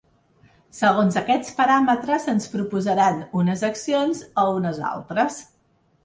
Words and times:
Segons 0.75 1.17
aquests 1.19 1.51
paràmetres, 1.57 2.23
ens 2.33 2.47
proposaran 2.53 3.19
unes 3.41 3.65
accions 3.67 4.23
o 4.45 4.47
unes 4.55 4.81
altres. 4.93 5.39